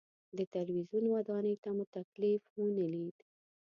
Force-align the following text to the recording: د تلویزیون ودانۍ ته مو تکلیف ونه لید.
د 0.37 0.39
تلویزیون 0.53 1.05
ودانۍ 1.15 1.55
ته 1.63 1.69
مو 1.75 1.85
تکلیف 1.97 2.41
ونه 2.59 2.85
لید. 2.93 3.17